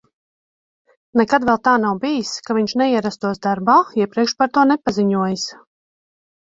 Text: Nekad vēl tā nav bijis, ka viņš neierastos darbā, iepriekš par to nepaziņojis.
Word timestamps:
Nekad 1.21 1.45
vēl 1.49 1.59
tā 1.67 1.75
nav 1.83 2.01
bijis, 2.07 2.33
ka 2.49 2.57
viņš 2.61 2.75
neierastos 2.83 3.45
darbā, 3.47 3.79
iepriekš 4.03 4.37
par 4.43 4.55
to 4.59 4.69
nepaziņojis. 4.75 5.49